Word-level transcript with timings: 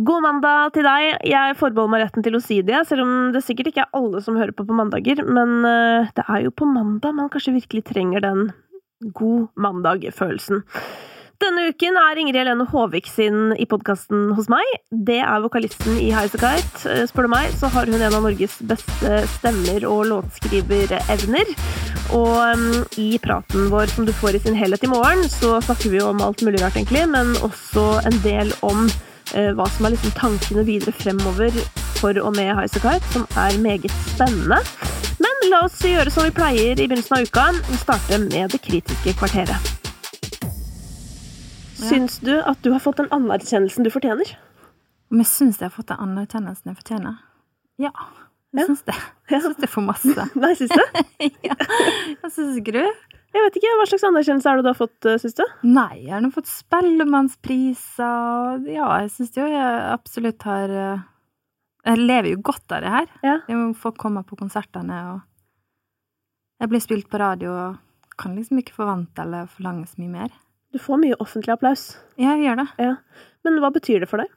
God 0.00 0.24
mandag 0.24 0.72
til 0.72 0.86
deg. 0.88 1.18
Jeg 1.28 1.56
forbeholder 1.60 1.92
meg 1.92 2.02
retten 2.06 2.24
til 2.24 2.38
å 2.38 2.40
si 2.40 2.62
det, 2.64 2.78
selv 2.88 3.04
om 3.04 3.14
det 3.34 3.42
sikkert 3.44 3.68
ikke 3.68 3.84
er 3.84 3.98
alle 3.98 4.22
som 4.24 4.38
hører 4.40 4.54
på 4.56 4.64
på 4.64 4.76
mandager. 4.76 5.20
Men 5.28 5.66
eh, 5.68 6.08
det 6.16 6.24
er 6.24 6.46
jo 6.46 6.54
på 6.56 6.64
mandag 6.64 7.12
man 7.18 7.28
kanskje 7.32 7.58
virkelig 7.58 7.84
trenger 7.90 8.24
den 8.24 8.46
god 9.12 9.50
mandag-følelsen. 9.60 10.62
Denne 11.42 11.66
uken 11.74 11.98
er 11.98 12.20
Ingrid 12.22 12.38
Helene 12.38 12.64
Håvik 12.70 13.10
sin 13.10 13.52
i 13.60 13.66
podkasten 13.68 14.30
hos 14.38 14.48
meg. 14.48 14.64
Det 14.94 15.18
er 15.26 15.44
vokalisten 15.44 16.00
i 16.00 16.08
Highasakite. 16.14 16.86
Eh, 16.88 17.04
spør 17.10 17.28
du 17.28 17.34
meg, 17.34 17.52
så 17.60 17.68
har 17.76 17.84
hun 17.84 18.00
en 18.00 18.08
av 18.08 18.24
Norges 18.24 18.56
beste 18.64 19.22
stemmer 19.36 19.84
og 19.92 20.06
låtskriverevner. 20.08 21.52
Og 22.16 22.34
um, 22.48 22.68
i 22.96 23.12
praten 23.20 23.68
vår 23.68 23.92
som 23.92 24.08
du 24.08 24.16
får 24.16 24.40
i 24.40 24.44
sin 24.48 24.56
helhet 24.56 24.88
i 24.88 24.94
morgen, 24.96 25.28
så 25.28 25.58
snakker 25.60 25.92
vi 25.92 26.00
jo 26.00 26.08
om 26.14 26.24
alt 26.24 26.40
mulig 26.46 26.64
rart, 26.64 26.80
egentlig, 26.80 27.04
men 27.12 27.36
også 27.44 27.90
en 28.08 28.22
del 28.24 28.56
om 28.64 28.86
Eh, 28.86 29.11
hva 29.56 29.66
som 29.72 29.86
er 29.88 29.94
liksom 29.94 30.12
tankene 30.18 30.64
videre 30.68 30.92
fremover 30.96 31.56
for 31.98 32.18
og 32.20 32.34
med 32.36 32.50
Highasakite, 32.50 33.12
som 33.14 33.26
er 33.38 33.58
meget 33.62 33.92
spennende. 34.12 34.58
Men 35.22 35.44
la 35.52 35.64
oss 35.66 35.78
gjøre 35.84 36.10
som 36.10 36.26
vi 36.26 36.34
pleier 36.34 36.74
i 36.74 36.86
begynnelsen 36.88 37.18
av 37.18 37.28
uka, 37.28 37.44
starte 37.80 38.18
med 38.24 38.52
det 38.54 38.62
kritiske 38.64 39.14
kvarteret. 39.20 39.72
Syns 41.82 42.18
du 42.22 42.34
at 42.38 42.60
du 42.62 42.70
har 42.72 42.82
fått 42.82 43.00
den 43.02 43.10
anerkjennelsen 43.14 43.86
du 43.86 43.90
fortjener? 43.90 44.28
Om 45.12 45.22
jeg 45.22 45.30
syns 45.30 45.60
jeg 45.60 45.68
har 45.68 45.74
fått 45.74 45.90
den 45.90 46.02
anerkjennelsen 46.02 46.72
jeg 46.72 46.78
fortjener? 46.78 47.16
Ja. 47.82 47.92
Jeg 48.52 48.68
syns 48.68 48.84
det. 48.88 48.94
Jeg 49.32 49.42
syns 49.44 49.58
det 49.58 49.66
er 49.66 49.72
for 49.72 49.86
masse. 49.86 50.26
Nei, 50.42 50.52
syns 50.58 50.74
du? 50.76 51.02
ja. 51.48 51.56
Jeg 51.56 52.34
syns 52.34 52.58
ikke 52.60 52.76
du? 52.78 52.84
Jeg 53.32 53.42
vet 53.46 53.56
ikke, 53.58 53.76
Hva 53.78 53.86
slags 53.88 54.04
anerkjennelse 54.08 54.48
er 54.50 54.56
det 54.58 54.64
du 54.66 54.72
har 54.72 54.78
fått, 54.78 55.02
eh, 55.08 55.20
syns 55.20 55.36
du? 55.38 55.44
Nei, 55.64 55.94
jeg 56.04 56.12
har 56.12 56.22
nå 56.24 56.30
fått 56.34 56.50
Spellemannspriser 56.50 58.66
Ja, 58.68 58.88
jeg 59.02 59.10
syns 59.14 59.32
jo 59.38 59.44
jeg 59.48 59.70
absolutt 59.92 60.42
har 60.48 60.68
eh, 60.68 61.00
Jeg 61.88 61.96
lever 62.02 62.28
jo 62.34 62.44
godt 62.50 62.68
av 62.76 62.80
det 62.84 62.92
her. 62.92 63.06
Ja. 63.26 63.36
Jeg 63.48 63.56
må 63.58 63.66
få 63.74 63.90
komme 63.98 64.22
på 64.22 64.36
konsertene, 64.38 64.98
og 65.14 65.20
jeg 66.62 66.70
blir 66.70 66.82
spilt 66.84 67.08
på 67.10 67.18
radio 67.18 67.50
og 67.50 67.76
kan 68.20 68.36
liksom 68.36 68.60
ikke 68.60 68.76
forvente 68.76 69.18
eller 69.24 69.48
forlange 69.50 69.86
så 69.90 69.96
mye 69.98 70.12
mer. 70.12 70.30
Du 70.72 70.78
får 70.78 70.96
mye 71.02 71.18
offentlig 71.18 71.52
applaus. 71.56 71.96
Ja, 72.14 72.36
jeg 72.36 72.44
gjør 72.46 72.56
det. 72.62 72.68
Ja. 72.78 72.94
Men 73.42 73.58
hva 73.58 73.70
betyr 73.74 73.98
det 74.04 74.08
for 74.12 74.18
deg? 74.22 74.30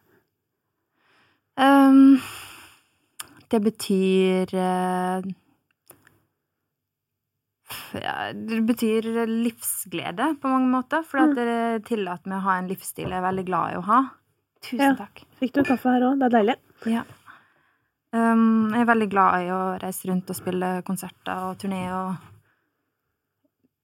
Um, 1.56 2.18
det 3.54 3.62
betyr 3.64 4.50
uh, 4.58 5.22
ja, 7.98 8.32
det 8.34 8.60
betyr 8.68 9.08
livsglede 9.30 10.36
på 10.42 10.48
mange 10.52 10.70
måter, 10.70 11.04
for 11.04 11.18
at 11.24 11.32
Mm. 11.34 11.36
det 11.36 11.86
tillater 11.88 12.28
meg 12.30 12.38
å 12.40 12.46
ha 12.46 12.58
en 12.60 12.68
livsstil 12.70 13.10
jeg 13.10 13.18
er 13.18 13.26
veldig 13.26 13.46
glad 13.46 13.74
i 13.74 13.78
å 13.80 13.84
ha. 13.88 14.00
Tusen 14.62 14.80
Ja. 14.86 14.96
takk. 14.96 15.24
Fikk 15.40 15.54
du 15.54 15.64
kaffe 15.64 15.90
her 15.94 16.02
òg? 16.02 16.20
Det 16.20 16.26
er 16.34 16.36
deilig. 16.38 16.56
Ja. 16.86 17.04
Um, 18.14 18.70
jeg 18.72 18.82
er 18.82 18.86
veldig 18.94 19.10
glad 19.10 19.34
i 19.44 19.50
å 19.52 19.80
reise 19.82 20.08
rundt 20.08 20.30
og 20.30 20.36
spille 20.38 20.84
konserter 20.88 21.50
og 21.50 21.58
turné, 21.58 21.82
og 21.92 22.16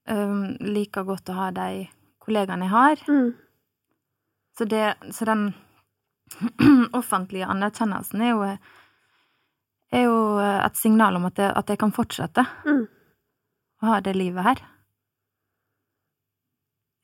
um, 0.08 0.58
liker 0.62 1.04
godt 1.08 1.30
å 1.30 1.34
ha 1.38 1.50
de 1.52 1.90
kollegaene 2.23 2.68
jeg 2.68 2.73
har. 2.76 2.95
Mm. 3.08 3.34
Så, 4.58 4.66
det, 4.70 4.86
så 5.12 5.26
den 5.26 5.54
offentlige 6.94 7.48
anerkjennelsen 7.50 8.22
er 8.22 8.32
jo, 8.32 8.42
er 9.92 10.04
jo 10.08 10.18
et 10.40 10.76
signal 10.80 11.16
om 11.20 11.26
at 11.28 11.36
jeg, 11.42 11.52
at 11.56 11.68
jeg 11.73 11.82
kan 11.82 11.92
fortsette 11.95 12.45
Mm. 12.66 12.88
Å 13.82 13.90
ha 13.90 14.00
det 14.06 14.14
livet 14.18 14.46
her. 14.46 14.62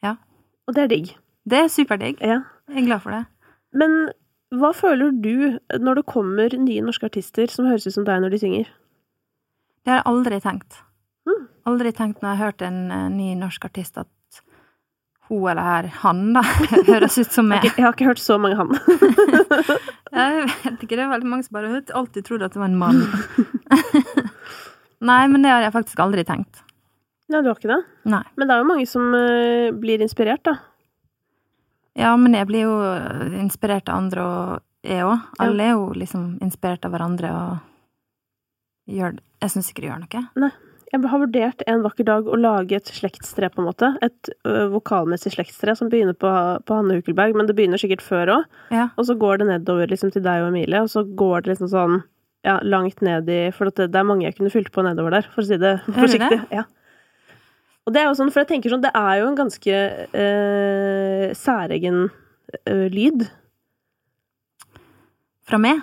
Ja. 0.05 0.15
Og 0.67 0.77
det 0.77 0.85
er 0.85 0.93
digg. 0.93 1.13
Det 1.47 1.63
er 1.63 1.71
superdigg. 1.73 2.21
Ja. 2.21 2.41
Jeg 2.69 2.83
er 2.83 2.89
glad 2.89 3.03
for 3.05 3.15
det. 3.15 3.23
Men 3.77 3.95
hva 4.55 4.73
føler 4.75 5.11
du 5.11 5.57
når 5.79 6.01
det 6.01 6.09
kommer 6.09 6.53
nye 6.55 6.83
norske 6.83 7.07
artister 7.09 7.49
som 7.51 7.67
høres 7.67 7.87
ut 7.87 7.95
som 7.97 8.05
deg 8.07 8.21
når 8.23 8.35
de 8.35 8.41
synger? 8.43 8.69
Det 9.83 9.93
har 9.93 10.01
jeg 10.01 10.09
aldri 10.11 10.39
tenkt. 10.43 10.83
Mm. 11.27 11.47
Aldri 11.71 11.91
tenkt 11.95 12.21
når 12.21 12.29
jeg 12.29 12.39
har 12.39 12.51
hørt 12.51 12.63
en 12.67 12.79
eh, 12.91 13.09
ny 13.11 13.33
norsk 13.39 13.67
artist 13.67 13.99
at 13.99 14.11
hun 15.27 15.49
eller 15.51 15.63
her, 15.63 15.87
han, 16.03 16.21
da, 16.35 16.43
høres 16.91 17.17
ut 17.19 17.33
som 17.35 17.49
meg. 17.51 17.65
Jeg 17.67 17.83
har 17.83 17.95
ikke 17.95 18.07
hørt 18.07 18.21
så 18.23 18.37
mange 18.39 18.55
han. 18.59 18.71
Jeg 20.17 20.45
vet 20.63 20.83
ikke, 20.85 20.95
det 20.95 21.03
er 21.03 21.09
veldig 21.11 21.27
mange 21.27 21.43
som 21.43 21.57
bare 21.57 21.81
alltid 21.99 22.25
trodd 22.25 22.45
at 22.45 22.53
det 22.55 22.61
var 22.61 22.69
en 22.71 22.77
mann. 22.79 23.01
Nei, 25.09 25.19
men 25.27 25.43
det 25.43 25.51
har 25.51 25.65
jeg 25.65 25.73
faktisk 25.75 25.99
aldri 26.01 26.23
tenkt. 26.25 26.63
Nei, 27.27 27.41
du 27.43 27.49
har 27.49 27.57
ikke 27.59 27.73
det? 27.73 27.81
Nei. 28.07 28.23
Men 28.39 28.47
det 28.47 28.55
er 28.55 28.61
jo 28.63 28.69
mange 28.69 28.87
som 28.87 29.07
uh, 29.11 29.73
blir 29.75 30.03
inspirert, 30.03 30.45
da. 30.47 30.57
Ja, 31.97 32.13
men 32.19 32.37
jeg 32.37 32.47
blir 32.47 32.67
jo 32.67 32.75
inspirert 33.41 33.89
av 33.89 34.03
andre, 34.03 34.23
og 34.23 34.87
jeg 34.87 35.03
òg. 35.03 35.25
Alle 35.43 35.65
er 35.65 35.73
jo 35.73 35.89
liksom 35.97 36.37
inspirert 36.45 36.85
av 36.85 36.93
hverandre, 36.93 37.33
og 37.33 38.93
gjør. 38.93 39.17
Jeg 39.43 39.53
syns 39.53 39.71
ikke 39.71 39.83
det 39.83 39.89
gjør 39.91 40.03
noe. 40.05 40.51
Jeg 40.87 41.03
har 41.11 41.19
vurdert 41.19 41.63
en 41.67 41.81
vakker 41.83 42.05
dag 42.07 42.29
å 42.31 42.37
lage 42.39 42.77
et 42.77 42.91
slektstre, 42.95 43.49
på 43.51 43.59
en 43.59 43.67
måte. 43.67 43.89
Et 44.05 44.29
ø, 44.47 44.69
vokalmessig 44.71 45.33
slektstre 45.33 45.75
som 45.75 45.89
begynner 45.91 46.15
på, 46.15 46.29
på 46.63 46.77
Hanne 46.77 46.95
Hukelberg, 47.01 47.35
men 47.35 47.49
det 47.49 47.57
begynner 47.57 47.81
sikkert 47.81 48.05
før 48.05 48.31
òg. 48.37 48.45
Ja. 48.71 48.87
Og 48.95 49.09
så 49.09 49.17
går 49.19 49.41
det 49.41 49.49
nedover 49.49 49.91
liksom 49.91 50.13
til 50.15 50.23
deg 50.23 50.45
og 50.45 50.53
Emilie, 50.53 50.85
og 50.85 50.93
så 50.93 51.03
går 51.03 51.43
det 51.43 51.55
liksom 51.55 51.73
sånn 51.73 51.99
ja, 52.47 52.59
langt 52.63 53.01
ned 53.03 53.27
i 53.27 53.41
For 53.51 53.67
det, 53.67 53.89
det 53.91 53.99
er 53.99 54.07
mange 54.07 54.29
jeg 54.29 54.37
kunne 54.37 54.53
fylt 54.53 54.71
på 54.71 54.85
nedover 54.85 55.17
der, 55.17 55.27
for 55.33 55.43
å 55.43 55.49
si 55.49 55.57
det 55.59 55.79
det 55.81 55.97
forsiktig. 55.97 56.39
det? 56.45 56.61
Ja. 56.61 56.63
Og 57.87 57.93
det 57.95 58.01
er 58.01 58.09
jo 58.09 58.17
sånn, 58.19 58.29
for 58.35 58.43
jeg 58.43 58.51
tenker 58.51 58.73
sånn, 58.73 58.83
det 58.83 58.91
er 58.99 59.21
jo 59.21 59.27
en 59.29 59.37
ganske 59.37 59.75
eh, 60.21 61.27
særegen 61.39 62.09
eh, 62.67 62.87
lyd. 62.91 63.23
Fra 65.47 65.59
meg? 65.63 65.79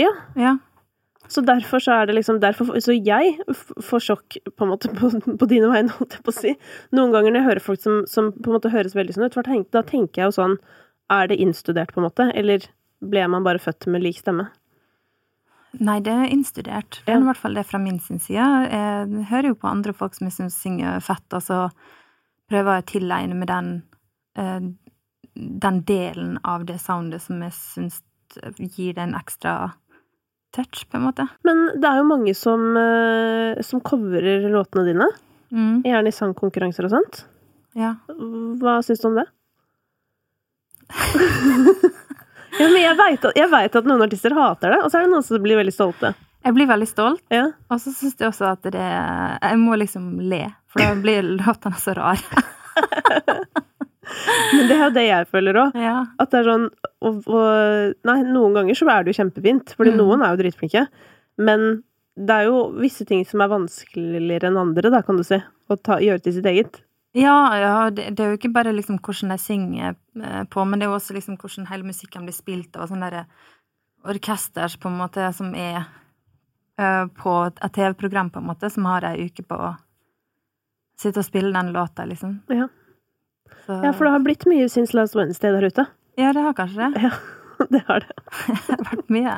Ja. 0.00 0.14
Ja. 0.40 0.54
Så 1.32 1.44
derfor 1.44 1.80
så 1.80 1.94
er 1.94 2.08
det 2.08 2.16
liksom 2.16 2.40
derfor, 2.40 2.80
Så 2.80 2.96
jeg 2.96 3.36
får 3.84 4.04
sjokk 4.04 4.38
på 4.56 4.68
måte 4.68 4.88
på, 4.96 5.10
på 5.12 5.48
dine 5.48 5.68
vegne, 5.68 5.92
holdt 5.98 6.16
jeg 6.16 6.24
på 6.24 6.32
å 6.32 6.38
si. 6.38 6.54
Noen 6.96 7.12
ganger 7.12 7.32
når 7.32 7.40
jeg 7.42 7.48
hører 7.50 7.66
folk 7.68 7.84
som, 7.84 8.00
som 8.08 8.32
på 8.32 8.48
en 8.48 8.56
måte 8.56 8.72
høres 8.72 8.96
veldig 8.96 9.16
sånn 9.16 9.28
ut, 9.28 9.38
da 9.72 9.84
tenker 9.84 10.22
jeg 10.22 10.32
jo 10.32 10.38
sånn 10.40 10.56
Er 11.12 11.28
det 11.28 11.36
innstudert, 11.44 11.92
på 11.92 12.00
en 12.00 12.08
måte? 12.08 12.30
Eller 12.32 12.64
ble 13.04 13.28
man 13.28 13.44
bare 13.44 13.60
født 13.60 13.90
med 13.92 14.04
lik 14.04 14.20
stemme? 14.20 14.48
Nei, 15.80 16.00
det 16.04 16.12
er 16.12 16.28
innstudert. 16.28 17.00
Det 17.06 17.14
er 17.14 17.20
i 17.22 17.24
hvert 17.24 17.40
fall 17.40 17.54
det 17.56 17.64
fra 17.66 17.78
min 17.80 17.98
sin 18.04 18.18
side. 18.20 18.44
Jeg 18.68 19.24
hører 19.30 19.48
jo 19.52 19.54
på 19.58 19.70
andre 19.70 19.94
folk 19.96 20.14
som 20.14 20.26
jeg 20.28 20.34
syns 20.36 20.58
synger 20.60 21.00
fett, 21.00 21.24
og 21.32 21.42
så 21.42 21.58
prøver 22.52 22.76
jeg 22.76 22.82
å 22.84 22.90
tilegne 22.92 23.38
med 23.40 23.48
den, 23.48 23.70
eh, 24.36 24.60
den 25.34 25.80
delen 25.88 26.38
av 26.44 26.66
det 26.68 26.76
soundet 26.82 27.22
som 27.24 27.40
jeg 27.42 27.52
syns 27.56 28.02
gir 28.58 28.92
det 28.96 29.02
en 29.06 29.14
ekstra 29.16 29.72
touch, 30.52 30.84
på 30.90 30.96
en 30.98 31.06
måte. 31.08 31.26
Men 31.44 31.80
det 31.80 31.88
er 31.88 31.96
jo 32.02 32.08
mange 32.08 32.34
som, 32.36 32.76
eh, 32.76 33.60
som 33.64 33.80
coverer 33.80 34.50
låtene 34.52 34.84
dine. 34.92 35.08
Mm, 35.52 35.82
Gjerne 35.84 36.08
i 36.08 36.16
sangkonkurranser 36.16 36.84
og 36.84 36.90
sånt. 36.90 37.24
ja. 37.74 37.94
Hva 38.08 38.82
syns 38.84 39.00
du 39.00 39.08
om 39.08 39.16
det? 39.20 39.26
ja, 42.62 42.68
men 42.72 42.82
jeg 42.82 42.96
veit 42.98 43.24
at, 43.30 43.40
vet 43.52 43.76
at 43.82 43.88
noen 43.90 44.04
artister 44.06 44.34
hater 44.36 44.72
det, 44.76 44.80
og 44.84 44.90
så 44.92 44.98
er 45.00 45.06
det 45.06 45.12
noen 45.14 45.26
som 45.26 45.42
blir 45.44 45.58
veldig 45.60 45.74
stolte. 45.74 46.14
Jeg 46.42 46.56
blir 46.56 46.66
veldig 46.66 46.88
stolt, 46.90 47.22
Ja. 47.30 47.44
og 47.70 47.78
så 47.78 47.92
syns 47.94 48.16
jeg 48.18 48.26
også 48.32 48.48
at 48.56 48.64
det 48.74 48.82
Jeg 48.82 49.58
må 49.62 49.76
liksom 49.78 50.08
le, 50.26 50.40
for 50.72 50.82
da 50.82 50.94
blir 50.98 51.22
låtene 51.38 51.78
så 51.78 51.94
rare. 51.94 52.42
Men 54.52 54.66
det 54.68 54.74
er 54.76 54.82
jo 54.82 54.90
det 54.96 55.04
jeg 55.06 55.28
føler 55.30 55.58
òg. 55.62 55.76
Ja. 55.78 55.94
At 56.20 56.32
det 56.32 56.40
er 56.42 56.48
sånn 56.50 56.66
og, 57.02 57.22
og, 57.30 57.94
Nei, 58.08 58.18
noen 58.26 58.56
ganger 58.58 58.76
så 58.78 58.88
er 58.92 59.04
det 59.06 59.14
jo 59.14 59.18
kjempefint, 59.22 59.72
fordi 59.78 59.92
Mm. 59.94 60.00
noen 60.02 60.22
er 60.26 60.34
jo 60.34 60.40
dritflinke. 60.42 60.82
Men 61.38 61.82
det 62.18 62.34
er 62.34 62.44
jo 62.50 62.58
visse 62.76 63.06
ting 63.08 63.22
som 63.24 63.40
er 63.40 63.48
vanskeligere 63.54 64.50
enn 64.50 64.58
andre, 64.60 64.90
da, 64.92 65.00
kan 65.06 65.16
du 65.16 65.22
si. 65.24 65.38
Å 65.70 65.76
ta, 65.82 65.96
gjøre 66.02 66.22
til 66.22 66.34
sitt 66.36 66.44
eget. 66.50 66.82
Ja, 67.12 67.36
ja 67.58 67.90
det, 67.90 68.10
det 68.16 68.24
er 68.24 68.32
jo 68.32 68.38
ikke 68.38 68.52
bare 68.54 68.72
liksom 68.72 69.00
hvordan 69.04 69.34
jeg 69.34 69.44
synger 69.44 69.94
eh, 69.94 70.44
på, 70.48 70.64
men 70.64 70.80
det 70.80 70.86
er 70.86 70.92
jo 70.92 70.98
også 70.98 71.16
liksom 71.16 71.36
hvordan 71.40 71.68
hele 71.68 71.88
musikken 71.88 72.24
blir 72.28 72.36
spilt 72.36 72.76
av 72.76 72.88
sånne 72.88 73.10
der 73.12 73.26
orkester 74.08 74.72
på 74.80 74.90
en 74.90 74.98
måte 74.98 75.28
som 75.36 75.52
er 75.54 75.84
eh, 76.80 77.04
på 77.22 77.34
et 77.50 77.74
TV-program, 77.76 78.32
på 78.32 78.40
en 78.40 78.48
måte, 78.48 78.70
som 78.72 78.88
har 78.88 79.04
ei 79.12 79.28
uke 79.28 79.44
på 79.46 79.58
å 79.58 79.74
sitte 81.02 81.20
og 81.20 81.28
spille 81.28 81.52
den 81.54 81.74
låta, 81.74 82.06
liksom. 82.08 82.40
Ja. 82.52 82.70
Så, 83.66 83.76
ja, 83.84 83.92
for 83.92 84.06
det 84.06 84.14
har 84.16 84.24
blitt 84.24 84.48
mye 84.48 84.68
Since 84.72 84.96
Last 84.96 85.16
Wednesday 85.18 85.52
der 85.54 85.68
ute. 85.68 85.86
Ja, 86.18 86.32
det 86.32 86.42
har 86.44 86.56
kanskje 86.56 86.90
det. 86.96 87.12
Det 87.70 87.78
har 87.86 88.00
det. 88.02 88.14
Det 88.66 88.74
har 88.74 88.80
vært 88.88 89.10
mye. 89.12 89.34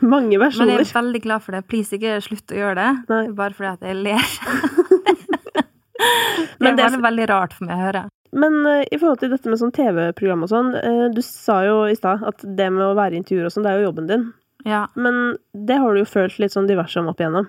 Mange 0.00 0.38
Men 0.38 0.70
jeg 0.70 0.78
er 0.80 0.92
veldig 0.96 1.20
glad 1.20 1.42
for 1.44 1.52
det. 1.52 1.66
Please, 1.68 1.92
ikke 1.92 2.14
slutt 2.24 2.54
å 2.54 2.56
gjøre 2.56 2.76
det. 2.78 2.86
Nei. 3.10 3.18
Bare 3.36 3.52
fordi 3.52 3.68
at 3.74 3.84
jeg 3.84 3.98
ler. 4.00 4.30
det 6.06 6.58
Men 6.64 6.76
det- 6.76 6.86
veldig, 6.86 7.02
veldig 7.06 7.26
rart 7.30 7.56
for 7.56 7.68
meg 7.68 7.76
å 7.76 7.86
høre. 7.86 8.04
Men 8.36 8.58
uh, 8.66 8.82
i 8.82 8.98
forhold 8.98 9.20
til 9.22 9.30
dette 9.32 9.50
med 9.50 9.60
sånn 9.60 9.74
TV-program 9.74 10.42
og 10.44 10.50
sånn, 10.50 10.72
uh, 10.76 11.06
du 11.14 11.22
sa 11.24 11.60
jo 11.66 11.76
i 11.88 11.96
stad 11.96 12.24
at 12.26 12.42
det 12.42 12.70
med 12.74 12.84
å 12.84 12.96
være 12.98 13.16
i 13.16 13.20
intervjuer 13.22 13.48
og 13.48 13.54
sånn, 13.54 13.66
det 13.66 13.72
er 13.72 13.80
jo 13.80 13.90
jobben 13.90 14.10
din. 14.10 14.26
Ja. 14.66 14.86
Men 14.98 15.36
det 15.52 15.78
har 15.82 15.94
du 15.94 16.02
jo 16.02 16.08
følt 16.10 16.40
litt 16.42 16.56
sånn 16.56 16.68
diverse 16.68 17.00
om 17.00 17.12
opp 17.12 17.22
igjennom. 17.22 17.48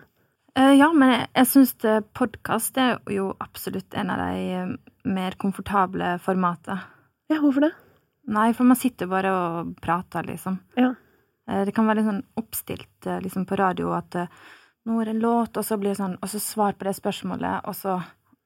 Uh, 0.57 0.74
ja, 0.77 0.92
men 0.94 1.12
jeg, 1.13 1.25
jeg 1.42 1.50
syns 1.54 1.74
podkast 2.18 2.77
er 2.81 3.01
jo 3.13 3.31
absolutt 3.44 3.98
en 3.98 4.13
av 4.13 4.21
de 4.21 4.77
mer 5.07 5.36
komfortable 5.42 6.15
formatene. 6.24 6.80
Ja, 7.31 7.42
hvorfor 7.42 7.68
det? 7.68 7.74
Nei, 8.31 8.51
for 8.56 8.68
man 8.68 8.80
sitter 8.80 9.10
bare 9.12 9.31
og 9.31 9.74
prater, 9.83 10.24
liksom. 10.27 10.60
Ja. 10.80 10.94
Det 11.48 11.71
kan 11.75 11.88
være 11.88 12.01
litt 12.01 12.10
sånn 12.10 12.25
oppstilt 12.39 13.07
liksom 13.24 13.45
på 13.48 13.56
radio 13.56 13.94
at 13.95 14.18
nå 14.88 14.98
er 15.00 15.07
det 15.07 15.13
en 15.15 15.21
låt, 15.24 15.56
og 15.56 15.63
så 15.63 15.77
blir 15.80 15.94
det 15.94 16.00
sånn, 16.01 16.18
og 16.19 16.31
så 16.31 16.42
svar 16.44 16.75
på 16.75 16.88
det 16.89 16.95
spørsmålet, 16.98 17.63
og 17.68 17.75
så 17.75 17.94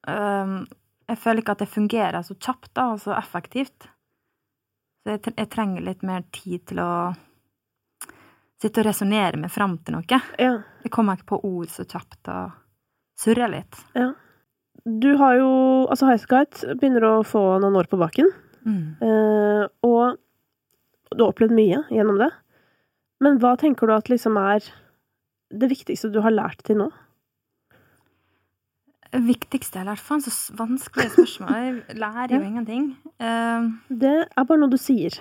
Jeg 0.06 1.18
føler 1.20 1.42
ikke 1.42 1.54
at 1.56 1.62
det 1.62 1.70
fungerer 1.70 2.24
så 2.26 2.34
kjapt 2.34 2.72
da, 2.74 2.88
og 2.94 3.02
så 3.02 3.14
effektivt. 3.16 3.88
Så 5.02 5.16
jeg, 5.16 5.48
trenger 5.50 5.84
litt 5.84 6.02
mer 6.06 6.24
tid 6.34 6.62
til 6.70 6.80
å 6.82 6.92
sitte 8.62 8.82
og 8.82 8.86
resonnere 8.86 9.40
meg 9.42 9.50
fram 9.50 9.76
til 9.82 9.96
noe. 9.96 10.20
Ja. 10.38 10.52
Jeg 10.84 10.92
kommer 10.94 11.18
ikke 11.18 11.32
på 11.34 11.40
ord 11.48 11.70
så 11.72 11.86
kjapt 11.86 12.30
og 12.30 12.52
surrer 13.18 13.50
litt. 13.50 13.80
Du 14.82 15.12
har 15.20 15.38
jo 15.38 15.50
Altså, 15.90 16.06
Highasakite 16.08 16.76
begynner 16.78 17.04
å 17.08 17.14
få 17.26 17.42
noen 17.62 17.76
år 17.80 17.90
på 17.90 17.98
baken. 18.00 18.30
Mm. 18.62 18.84
Eh, 19.02 19.64
og 19.84 20.18
du 21.12 21.24
har 21.24 21.32
opplevd 21.32 21.54
mye 21.56 21.82
gjennom 21.92 22.20
det. 22.22 22.30
Men 23.22 23.38
hva 23.42 23.56
tenker 23.58 23.90
du 23.90 23.94
at 23.94 24.08
liksom 24.10 24.38
er 24.40 24.64
det 25.52 25.68
viktigste 25.70 26.10
du 26.14 26.20
har 26.24 26.34
lært 26.34 26.62
til 26.66 26.78
nå? 26.80 26.88
Viktigste 29.12 29.76
jeg 29.76 29.84
har 29.84 29.90
lært 29.92 30.00
Faen, 30.00 30.22
så 30.24 30.54
vanskelige 30.56 31.12
spørsmål. 31.12 31.52
Jeg 31.52 31.96
lærer 32.00 32.32
jo 32.32 32.40
ingenting. 32.46 32.86
Ehm, 33.20 33.66
Det 33.88 34.12
er 34.36 34.44
bare 34.48 34.58
noe 34.62 34.70
du 34.72 34.78
sier. 34.80 35.12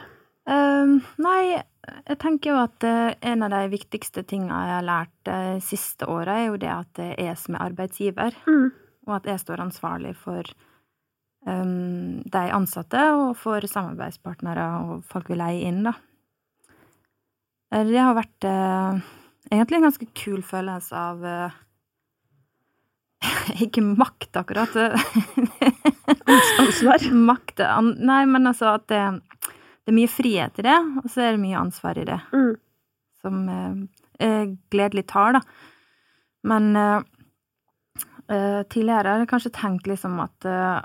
Ehm, 0.47 1.01
nei, 1.21 1.61
jeg 2.07 2.17
tenker 2.19 2.51
jo 2.53 2.57
at 2.63 2.83
eh, 2.87 3.13
en 3.21 3.43
av 3.43 3.51
de 3.51 3.67
viktigste 3.73 4.23
tinga 4.25 4.61
jeg 4.65 4.75
har 4.77 4.87
lært 4.87 5.13
de 5.27 5.59
siste 5.61 6.07
åra, 6.07 6.37
er 6.39 6.47
jo 6.47 6.57
det 6.57 6.69
at 6.71 6.93
det 6.95 7.09
er 7.19 7.25
jeg 7.31 7.37
som 7.37 7.55
er 7.55 7.65
arbeidsgiver, 7.69 8.35
Mm. 8.47 8.71
og 9.07 9.15
at 9.15 9.25
jeg 9.25 9.39
står 9.43 9.59
ansvarlig 9.59 10.15
for 10.15 10.43
um, 11.47 12.21
de 12.23 12.43
ansatte 12.53 13.01
og 13.17 13.35
for 13.35 13.59
samarbeidspartnere 13.61 14.65
og 14.85 15.03
folk 15.03 15.27
vi 15.29 15.35
leier 15.35 15.67
inn, 15.67 15.83
da. 15.83 15.93
Eh, 17.73 17.83
Det 17.83 17.99
har 17.99 18.15
vært 18.15 18.45
uh, 18.45 19.01
egentlig 19.51 19.77
en 19.81 19.87
ganske 19.89 20.07
kul 20.15 20.41
følelse 20.43 20.95
av 20.95 21.23
eh, 21.25 21.51
Ikke 23.65 23.83
makt, 23.85 24.31
akkurat. 24.39 24.75
Ansvar. 26.59 27.05
makt 27.31 27.59
an, 27.65 27.95
Nei, 28.01 28.23
men 28.29 28.49
altså 28.49 28.73
at 28.75 28.87
det, 28.91 29.01
det 29.85 29.93
er 29.93 29.97
mye 29.97 30.11
frihet 30.11 30.59
i 30.61 30.65
det, 30.67 30.77
og 31.03 31.09
så 31.11 31.25
er 31.25 31.35
det 31.35 31.43
mye 31.43 31.59
ansvar 31.61 31.99
i 32.01 32.05
det, 32.09 32.19
Mm. 32.33 32.53
som 33.21 33.41
eh, 34.19 34.45
gledelig 34.73 35.05
tar, 35.11 35.37
da. 35.37 35.41
Men 36.49 36.71
eh, 36.75 37.01
eh, 38.33 38.61
tidligere 38.65 39.13
har 39.13 39.21
jeg 39.21 39.29
kanskje 39.29 39.53
tenkt 39.59 39.89
liksom 39.89 40.17
at 40.23 40.47
eh, 40.49 40.79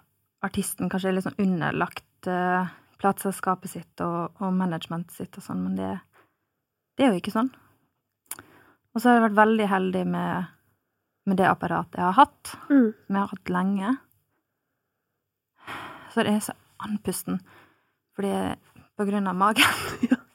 artisten 0.45 0.91
kanskje 0.93 1.15
er 1.15 1.23
sånn 1.25 1.41
underlagt 1.41 2.29
eh, 2.29 2.69
plateselskapet 3.01 3.73
sitt 3.73 4.05
og, 4.05 4.37
og 4.41 4.53
managementet 4.57 5.17
sitt 5.17 5.37
og 5.41 5.45
sånn, 5.45 5.65
men 5.65 5.79
det, 5.81 5.95
det 6.97 7.07
er 7.07 7.15
jo 7.15 7.21
ikke 7.23 7.35
sånn. 7.35 7.51
Og 8.97 9.01
så 9.03 9.09
har 9.11 9.19
jeg 9.19 9.27
vært 9.27 9.41
veldig 9.41 9.67
heldig 9.69 10.05
med, 10.09 10.53
med 11.27 11.41
det 11.41 11.49
apparatet 11.51 11.99
jeg 11.99 12.07
har 12.07 12.17
hatt 12.21 12.53
Mm. 12.71 12.93
som 13.07 13.17
jeg 13.17 13.23
har 13.23 13.33
hatt 13.35 13.51
lenge. 13.51 13.97
Så 16.15 16.25
det 16.25 16.33
er 16.33 16.41
så 16.41 16.53
andpusten, 16.81 17.41
fordi 18.17 18.33
på 18.97 19.05
grunn 19.09 19.27
av 19.27 19.35
magen. 19.37 19.65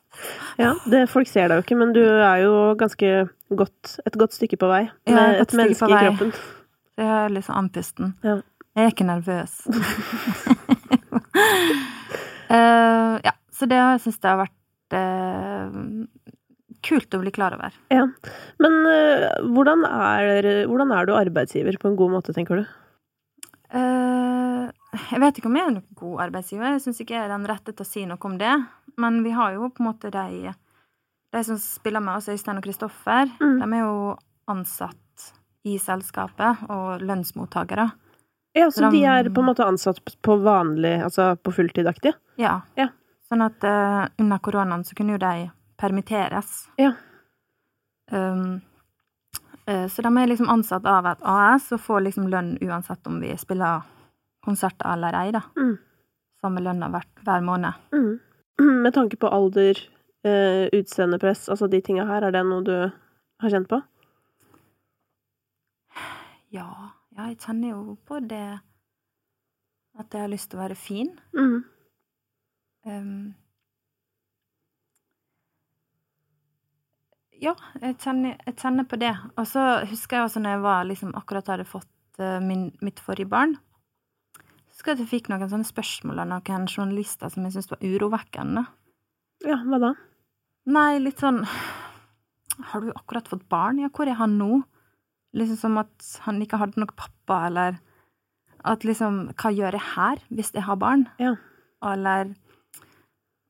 Ja, 0.59 0.75
det, 0.85 1.09
folk 1.09 1.29
ser 1.31 1.47
deg 1.49 1.57
jo 1.57 1.63
ikke, 1.63 1.77
men 1.79 1.93
du 1.95 2.01
er 2.03 2.41
jo 2.43 2.53
ganske 2.77 3.07
godt, 3.57 3.93
et 4.05 4.17
godt 4.19 4.35
stykke 4.35 4.59
på 4.61 4.67
vei. 4.69 4.81
Ja, 5.09 5.23
et 5.31 5.47
et 5.47 5.55
menneske 5.57 5.87
i 5.87 5.95
kroppen. 5.95 6.33
Så 6.91 7.01
jeg 7.01 7.13
er 7.15 7.33
litt 7.33 7.47
sånn 7.47 7.59
andpusten. 7.63 8.11
Ja. 8.27 8.35
Jeg 8.75 8.85
er 8.85 8.91
ikke 8.93 9.07
nervøs. 9.07 9.55
uh, 12.51 13.15
ja, 13.27 13.33
så 13.51 13.67
det 13.71 13.79
har 13.79 13.97
jeg 13.97 14.21
har 14.27 14.39
vært 14.43 14.97
eh, 14.99 15.50
kult 16.83 17.13
å 17.13 17.19
bli 17.21 17.31
klar 17.31 17.53
over. 17.57 17.73
Ja. 17.93 18.07
Men 18.59 18.77
uh, 18.87 19.27
hvordan, 19.53 19.85
er, 19.85 20.47
hvordan 20.67 20.91
er 20.97 21.05
du 21.05 21.13
arbeidsgiver 21.17 21.77
på 21.81 21.91
en 21.91 21.95
god 21.99 22.11
måte, 22.17 22.33
tenker 22.33 22.61
du? 22.61 22.65
Uh, 23.71 24.67
jeg 25.11 25.21
vet 25.23 25.37
ikke 25.39 25.47
om 25.47 25.55
jeg 25.55 25.67
er 25.67 25.75
noen 25.77 25.95
god 25.95 26.23
arbeidsgiver. 26.27 26.73
Jeg 26.75 26.83
syns 26.85 26.99
ikke 27.03 27.15
jeg 27.15 27.23
er 27.27 27.31
den 27.31 27.45
rette 27.47 27.71
til 27.75 27.85
å 27.85 27.87
si 27.87 28.03
noe 28.09 28.19
om 28.27 28.37
det. 28.41 28.51
Men 28.99 29.21
vi 29.23 29.31
har 29.35 29.53
jo 29.55 29.69
på 29.71 29.83
en 29.83 29.91
måte 29.93 30.11
de 30.11 30.51
De 31.31 31.43
som 31.47 31.55
spiller 31.55 32.01
med 32.03 32.17
oss, 32.17 32.25
Øystein 32.27 32.57
og 32.59 32.63
Kristoffer, 32.65 33.29
Mm. 33.39 33.59
de 33.61 33.67
er 33.77 33.79
jo 33.85 34.17
ansatt 34.51 35.29
i 35.63 35.77
selskapet 35.79 36.65
og 36.69 36.99
lønnsmottakere. 37.07 37.85
Ja, 38.53 38.65
så 38.67 38.89
de- 38.91 38.97
de 38.97 39.05
er 39.05 39.29
på 39.29 39.39
en 39.39 39.45
måte 39.47 39.63
ansatt 39.63 40.01
på 40.21 40.35
vanlig, 40.43 41.01
altså 41.01 41.37
på 41.39 41.53
fulltidaktig? 41.55 42.11
Ja. 42.37 42.63
Ja. 42.75 42.89
Sånn 43.31 43.45
at 43.45 43.63
uh, 43.63 44.09
under 44.19 44.39
koronaen 44.39 44.83
så 44.83 44.93
kunne 44.93 45.13
jo 45.15 45.19
de 45.19 45.51
permitteres. 45.81 46.69
Ja. 46.77 46.93
Um, 48.11 48.61
eh, 49.65 49.87
så 49.87 50.01
de 50.01 50.17
er 50.17 50.27
liksom 50.29 50.49
ansatt 50.49 50.85
av 50.85 51.07
et 51.09 51.23
AS 51.25 51.71
og 51.73 51.81
får 51.81 52.05
liksom 52.07 52.27
lønn 52.29 52.57
uansett 52.61 53.07
om 53.09 53.17
vi 53.23 53.33
spiller 53.39 53.87
konserter 54.45 54.93
eller 54.93 55.17
ei, 55.17 55.31
da. 55.33 55.41
Mm. 55.57 55.77
Samme 56.41 56.61
lønna 56.61 56.89
hver, 56.93 57.07
hver 57.25 57.45
måned. 57.45 57.81
Mm. 57.93 58.13
Med 58.85 58.93
tanke 58.93 59.17
på 59.17 59.29
alder, 59.29 59.79
eh, 60.27 60.67
utseendepress, 60.77 61.47
altså 61.49 61.69
de 61.71 61.81
tinga 61.81 62.05
her, 62.09 62.27
er 62.27 62.35
det 62.35 62.45
noe 62.45 62.65
du 62.65 62.75
har 62.75 63.53
kjent 63.53 63.69
på? 63.71 63.81
Ja, 66.51 66.67
ja, 67.15 67.29
jeg 67.29 67.39
kjenner 67.39 67.73
jo 67.73 67.97
på 68.05 68.19
det 68.27 68.59
at 69.99 70.13
jeg 70.13 70.23
har 70.23 70.31
lyst 70.31 70.51
til 70.51 70.59
å 70.59 70.63
være 70.63 70.77
fin. 70.79 71.13
Mm. 71.35 71.61
Um, 72.85 73.33
ja, 77.41 77.55
jeg 77.81 77.97
kjenner, 78.03 78.37
jeg 78.45 78.57
kjenner 78.61 78.85
på 78.85 78.99
det. 79.01 79.11
Og 79.39 79.47
så 79.49 79.63
husker 79.89 80.19
jeg 80.19 80.27
også 80.27 80.41
når 80.43 80.55
jeg 80.55 80.63
var 80.67 80.87
liksom 80.89 81.15
akkurat 81.17 81.49
hadde 81.49 81.65
fått 81.69 82.21
eh, 82.21 82.37
min, 82.43 82.69
mitt 82.85 83.01
forrige 83.01 83.31
barn. 83.31 83.55
Husker 84.69 84.93
at 84.93 85.01
jeg 85.01 85.09
fikk 85.09 85.31
noen 85.31 85.49
sånne 85.49 85.67
spørsmål 85.67 86.21
av 86.23 86.29
noen 86.29 86.67
journalister 86.69 87.33
som 87.33 87.45
jeg 87.45 87.55
syntes 87.55 87.71
var 87.73 87.81
urovekkende. 87.85 88.65
Ja, 89.47 89.57
hva 89.65 89.81
da? 89.81 89.91
Nei, 90.69 90.99
litt 91.01 91.17
sånn 91.17 91.39
Har 92.69 92.83
du 92.83 92.91
akkurat 92.93 93.25
fått 93.31 93.47
barn? 93.49 93.79
Ja, 93.81 93.89
hvor 93.89 94.05
er 94.05 94.19
han 94.19 94.35
nå? 94.37 94.59
Liksom 95.33 95.57
som 95.57 95.79
at 95.81 96.09
han 96.27 96.41
ikke 96.43 96.59
hadde 96.61 96.77
noen 96.77 96.93
pappa, 96.93 97.47
eller 97.47 97.79
at 98.67 98.85
liksom 98.85 99.31
Hva 99.33 99.49
gjør 99.55 99.79
jeg 99.79 99.87
her, 99.95 100.21
hvis 100.29 100.53
jeg 100.53 100.67
har 100.67 100.77
barn? 100.77 101.07
Ja. 101.17 101.33
Eller 101.81 102.35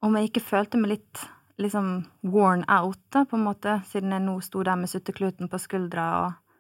om 0.02 0.16
jeg 0.16 0.32
ikke 0.32 0.46
følte 0.46 0.80
meg 0.80 0.96
litt 0.96 1.26
liksom 1.62 1.92
worn 2.28 2.66
out, 2.70 3.00
da, 3.14 3.26
på 3.26 3.38
en 3.38 3.46
måte, 3.46 3.80
siden 3.90 4.14
jeg 4.16 4.26
nå 4.26 4.38
sto 4.46 4.64
der 4.66 4.80
med 4.80 4.92
suttekluten 4.92 5.52
på 5.52 5.60
skuldra, 5.62 6.08
og, 6.24 6.58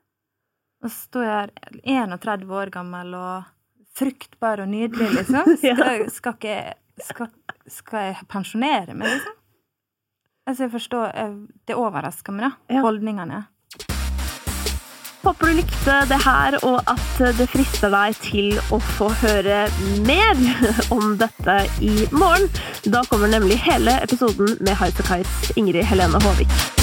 og 0.83 0.89
så 0.89 0.95
sto 1.07 1.23
jeg 1.25 1.33
her 1.35 2.13
31 2.13 2.53
år 2.61 2.73
gammel 2.73 3.15
og 3.17 3.49
fruktbar 3.97 4.63
og 4.63 4.71
nydelig, 4.71 5.09
liksom. 5.17 5.55
Skal, 5.61 6.07
skal 6.13 6.37
ikke 6.37 6.57
skal, 7.01 7.29
skal 7.71 8.11
jeg 8.11 8.27
pensjonere 8.29 8.95
meg, 8.97 9.15
liksom? 9.15 9.37
Altså, 10.47 10.65
jeg 10.65 10.71
forstår 10.73 11.11
jeg, 11.15 11.35
Det 11.67 11.77
overrasker 11.77 12.35
meg, 12.35 12.47
da. 12.47 12.75
Ja. 12.75 12.81
Holdningene. 12.85 13.43
Håper 15.21 15.51
du 15.51 15.53
likte 15.53 15.95
det 16.09 16.17
her, 16.23 16.57
og 16.65 16.81
at 16.89 17.21
det 17.37 17.45
frister 17.51 17.93
deg 17.93 18.17
til 18.25 18.57
å 18.73 18.79
få 18.97 19.11
høre 19.21 19.63
mer 20.07 20.41
om 20.95 21.13
dette 21.21 21.59
i 21.77 22.07
morgen. 22.09 22.49
Da 22.89 23.05
kommer 23.09 23.29
nemlig 23.29 23.61
hele 23.61 23.99
episoden 24.01 24.57
med 24.59 24.77
Highasakite's 24.81 25.53
Ingrid 25.55 25.85
Helene 25.85 26.21
Håvik. 26.25 26.80